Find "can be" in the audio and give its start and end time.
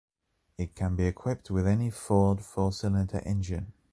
0.73-1.05